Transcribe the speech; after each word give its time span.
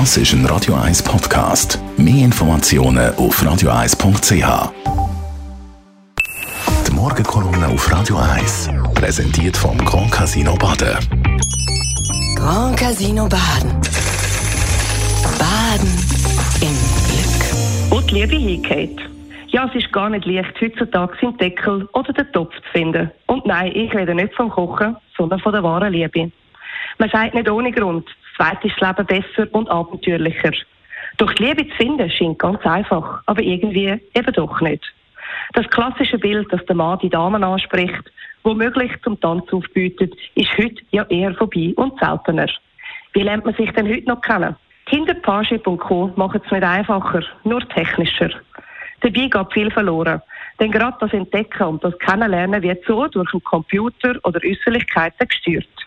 Das 0.00 0.16
ist 0.16 0.32
ein 0.32 0.44
Radio 0.46 0.74
1 0.74 1.04
Podcast. 1.04 1.78
Mehr 1.96 2.24
Informationen 2.24 3.14
auf 3.14 3.40
radio1.ch. 3.40 4.72
Die 6.88 6.92
Morgenkolumne 6.92 7.68
auf 7.68 7.92
Radio 7.92 8.16
1 8.16 8.70
präsentiert 8.96 9.56
vom 9.56 9.78
Grand 9.78 10.10
Casino 10.10 10.56
Baden. 10.56 10.98
Grand 12.34 12.76
Casino 12.76 13.28
Baden. 13.28 13.70
Baden 15.38 15.92
im 16.60 16.74
Glück. 17.06 17.90
Wo 17.90 18.00
die 18.00 18.14
Liebe 18.14 18.34
hingeht. 18.34 19.00
Ja, 19.46 19.66
es 19.68 19.76
ist 19.76 19.92
gar 19.92 20.10
nicht 20.10 20.24
leicht, 20.26 20.60
heutzutage 20.60 21.16
seinen 21.20 21.38
Deckel 21.38 21.88
oder 21.92 22.12
den 22.12 22.32
Topf 22.32 22.52
zu 22.56 22.70
finden. 22.72 23.12
Und 23.26 23.46
nein, 23.46 23.70
ich 23.72 23.94
rede 23.94 24.16
nicht 24.16 24.34
vom 24.34 24.50
Kochen, 24.50 24.96
sondern 25.16 25.38
von 25.38 25.52
der 25.52 25.62
wahren 25.62 25.92
Liebe. 25.92 26.32
Man 26.98 27.10
sagt 27.10 27.34
nicht 27.34 27.48
ohne 27.48 27.70
Grund, 27.70 28.08
das 28.38 28.56
das 28.62 28.80
Leben 28.80 29.06
besser 29.06 29.48
und 29.52 29.70
abenteuerlicher. 29.70 30.52
Doch 31.18 31.32
die 31.34 31.44
Liebe 31.44 31.68
zu 31.68 31.74
finden 31.76 32.10
scheint 32.10 32.38
ganz 32.38 32.64
einfach, 32.64 33.22
aber 33.26 33.42
irgendwie 33.42 34.00
eben 34.14 34.32
doch 34.32 34.60
nicht. 34.60 34.84
Das 35.52 35.68
klassische 35.68 36.18
Bild, 36.18 36.52
dass 36.52 36.64
der 36.66 36.74
Mann 36.76 36.98
die 36.98 37.10
Damen 37.10 37.44
anspricht, 37.44 38.10
womöglich 38.42 38.92
zum 39.02 39.20
Tanz 39.20 39.52
aufbietet, 39.52 40.14
ist 40.34 40.58
heute 40.58 40.82
ja 40.90 41.04
eher 41.04 41.34
vorbei 41.34 41.72
und 41.76 41.98
seltener. 41.98 42.48
Wie 43.12 43.22
lernt 43.22 43.44
man 43.44 43.54
sich 43.54 43.70
denn 43.72 43.88
heute 43.88 44.08
noch 44.08 44.20
kennen? 44.20 44.56
Tinder, 44.86 45.14
Parship 45.14 45.66
und 45.66 45.78
Co. 45.78 46.12
machen 46.16 46.40
es 46.44 46.50
nicht 46.50 46.62
einfacher, 46.62 47.22
nur 47.44 47.66
technischer. 47.68 48.30
Dabei 49.00 49.28
geht 49.28 49.52
viel 49.52 49.70
verloren. 49.70 50.20
Denn 50.60 50.70
gerade 50.70 50.96
das 51.00 51.12
Entdecken 51.12 51.64
und 51.64 51.84
das 51.84 51.98
Kennenlernen 51.98 52.62
wird 52.62 52.84
so 52.86 53.06
durch 53.08 53.32
einen 53.32 53.42
Computer 53.44 54.14
oder 54.24 54.40
Äußerlichkeiten 54.44 55.28
gesteuert. 55.28 55.83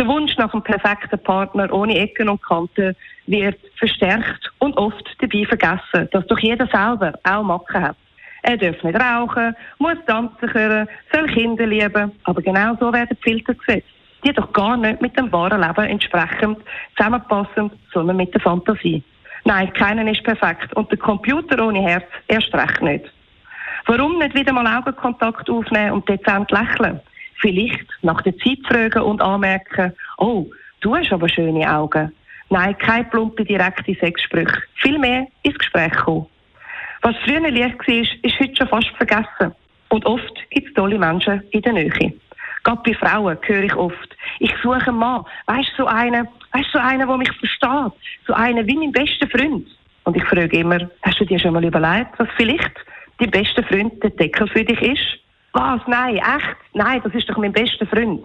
Der 0.00 0.08
Wunsch 0.08 0.34
nach 0.38 0.54
einem 0.54 0.62
perfekten 0.62 1.18
Partner 1.18 1.70
ohne 1.74 1.98
Ecken 1.98 2.30
und 2.30 2.42
Kanten 2.42 2.96
wird 3.26 3.58
verstärkt 3.76 4.50
und 4.58 4.74
oft 4.78 5.04
dabei 5.20 5.44
vergessen, 5.44 6.08
dass 6.10 6.26
doch 6.26 6.38
jeder 6.38 6.66
selber 6.68 7.12
auch 7.22 7.42
Macken 7.42 7.82
hat. 7.82 7.96
Er 8.40 8.56
darf 8.56 8.82
nicht 8.82 8.98
rauchen, 8.98 9.54
muss 9.76 9.98
tanzen 10.06 10.48
können, 10.48 10.88
soll 11.12 11.26
Kinder 11.26 11.66
lieben, 11.66 12.12
aber 12.24 12.40
genau 12.40 12.74
so 12.80 12.90
werden 12.90 13.14
die 13.14 13.30
Filter 13.30 13.52
gesetzt. 13.52 13.90
Die 14.24 14.32
doch 14.32 14.50
gar 14.54 14.78
nicht 14.78 15.02
mit 15.02 15.18
dem 15.18 15.30
wahren 15.32 15.60
Leben 15.60 15.90
entsprechend 15.90 16.56
zusammenpassen, 16.96 17.70
sondern 17.92 18.16
mit 18.16 18.32
der 18.32 18.40
Fantasie. 18.40 19.02
Nein, 19.44 19.70
keiner 19.74 20.10
ist 20.10 20.24
perfekt 20.24 20.74
und 20.76 20.90
der 20.90 20.98
Computer 20.98 21.62
ohne 21.62 21.82
Herz 21.82 22.06
erst 22.26 22.54
recht 22.54 22.80
nicht. 22.80 23.04
Warum 23.84 24.18
nicht 24.18 24.34
wieder 24.34 24.54
mal 24.54 24.78
Augenkontakt 24.78 25.50
aufnehmen 25.50 25.92
und 25.92 26.08
dezent 26.08 26.50
lächeln? 26.50 27.00
Vielleicht 27.40 27.86
nach 28.02 28.20
der 28.22 28.36
Zeit 28.38 28.58
fragen 28.68 29.02
und 29.02 29.22
anmerken, 29.22 29.92
oh, 30.18 30.46
du 30.80 30.94
hast 30.94 31.12
aber 31.12 31.28
schöne 31.28 31.70
Augen. 31.70 32.12
Nein, 32.50 32.76
keine 32.78 33.04
plumpe 33.04 33.44
direkte 33.44 33.94
Sexsprüche. 33.94 34.62
Vielmehr 34.74 35.26
ins 35.42 35.58
Gespräch 35.58 35.94
kommen. 35.94 36.26
Was 37.02 37.16
früher 37.24 37.40
leicht 37.40 37.78
war, 37.78 37.94
ist 37.94 38.40
heute 38.40 38.56
schon 38.56 38.68
fast 38.68 38.90
vergessen. 38.96 39.54
Und 39.88 40.04
oft 40.04 40.34
gibt 40.50 40.68
es 40.68 40.74
tolle 40.74 40.98
Menschen 40.98 41.42
in 41.50 41.62
der 41.62 41.72
Nähe. 41.72 42.12
Gerade 42.62 42.82
bei 42.84 42.94
Frauen 42.94 43.38
höre 43.42 43.64
ich 43.64 43.74
oft, 43.74 44.16
ich 44.38 44.52
suche 44.62 44.86
einen 44.88 44.98
Mann. 44.98 45.24
Weißt 45.46 45.70
du, 45.76 45.84
so 45.84 45.86
einen, 45.86 46.28
weißt 46.52 46.70
so 46.72 46.78
einen, 46.78 47.08
der 47.08 47.16
mich 47.16 47.32
versteht. 47.32 47.92
So 48.26 48.34
einen 48.34 48.66
wie 48.66 48.76
mein 48.76 48.92
bester 48.92 49.26
Freund. 49.28 49.66
Und 50.04 50.16
ich 50.16 50.24
frage 50.24 50.58
immer, 50.58 50.90
hast 51.02 51.20
du 51.20 51.24
dir 51.24 51.38
schon 51.38 51.54
mal 51.54 51.64
überlegt, 51.64 52.18
was 52.18 52.28
vielleicht 52.36 52.72
dein 53.18 53.30
bester 53.30 53.62
Freund 53.62 54.02
der 54.02 54.10
Deckel 54.10 54.48
für 54.48 54.64
dich 54.64 54.80
ist? 54.82 55.18
Was? 55.52 55.80
Nein, 55.86 56.16
echt? 56.16 56.56
Nein, 56.74 57.00
das 57.02 57.14
ist 57.14 57.28
doch 57.28 57.36
mein 57.36 57.52
bester 57.52 57.86
Freund. 57.86 58.22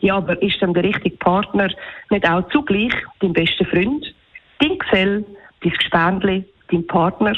Ja, 0.00 0.16
aber 0.16 0.40
ist 0.40 0.60
dann 0.62 0.72
der 0.72 0.84
richtige 0.84 1.16
Partner 1.16 1.68
nicht 2.10 2.28
auch 2.28 2.48
zugleich 2.50 2.92
dein 3.20 3.32
bester 3.32 3.64
Freund, 3.66 4.14
dein 4.58 4.78
Gesell, 4.78 5.24
dein 5.62 5.72
Gespendli, 5.72 6.44
dein 6.70 6.86
Partner? 6.86 7.34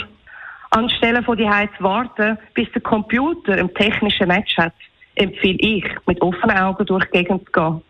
Anstelle 0.71 1.23
von 1.23 1.37
die 1.37 1.49
zu 1.77 1.85
warten, 1.85 2.39
bis 2.55 2.71
der 2.73 2.83
Computer 2.83 3.55
ein 3.55 3.73
technischen 3.75 4.29
Match 4.29 4.57
hat, 4.57 4.75
empfehle 5.17 5.59
ich, 5.59 5.85
mit 6.07 6.21
offenen 6.23 6.57
Augen 6.57 6.87
durch 6.87 7.05
die 7.07 7.19
Gegend 7.19 7.45
zu 7.47 7.53
gehen. 7.53 7.83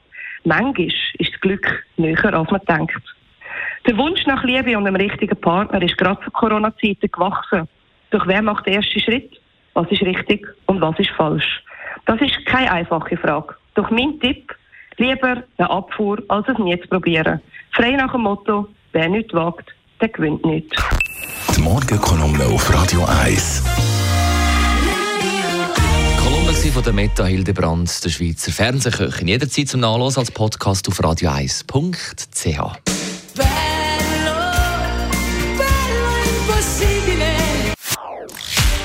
Manchmal 0.44 0.86
ist 0.86 1.32
das 1.32 1.40
Glück 1.40 1.84
näher, 1.96 2.34
als 2.34 2.50
man 2.50 2.60
denkt. 2.68 3.00
Der 3.86 3.96
Wunsch 3.96 4.26
nach 4.26 4.42
Liebe 4.42 4.76
und 4.76 4.86
einem 4.86 4.96
richtigen 4.96 5.40
Partner 5.40 5.82
ist 5.82 5.98
gerade 5.98 6.20
zu 6.24 6.30
Corona-Zeiten 6.30 7.10
gewachsen. 7.10 7.68
Doch 8.10 8.26
wer 8.26 8.42
macht 8.42 8.66
den 8.66 8.74
ersten 8.74 9.00
Schritt? 9.00 9.40
Was 9.74 9.90
ist 9.90 10.02
richtig 10.02 10.46
und 10.66 10.80
was 10.80 10.98
ist 10.98 11.10
falsch? 11.10 11.62
Das 12.06 12.20
ist 12.20 12.44
keine 12.46 12.72
einfache 12.72 13.16
Frage. 13.16 13.54
Doch 13.74 13.90
mein 13.90 14.18
Tipp, 14.20 14.54
lieber 14.98 15.42
eine 15.56 15.70
Abfuhr, 15.70 16.22
als 16.28 16.46
es 16.48 16.58
nie 16.58 16.78
zu 16.80 16.88
probieren. 16.88 17.40
Frei 17.72 17.92
nach 17.92 18.12
dem 18.12 18.22
Motto, 18.22 18.68
wer 18.92 19.08
nicht 19.08 19.32
wagt, 19.32 19.70
der 20.00 20.08
gewinnt 20.08 20.44
nicht. 20.44 20.74
Die 21.56 21.62
Morgenkolumne 21.62 22.44
auf 22.46 22.74
Radio 22.74 23.04
1. 23.22 23.64
Kolumne 26.18 26.52
von 26.52 26.82
der 26.82 26.92
Meta 26.92 27.24
Hildebrand, 27.24 28.04
der 28.04 28.10
Schweizer 28.10 28.52
Fernsehköchin. 28.52 29.28
Jederzeit 29.28 29.68
zum 29.68 29.80
Nachlesen 29.80 30.20
als 30.20 30.30
Podcast 30.30 30.88
auf 30.88 31.00
radio1.ch. 31.00 33.11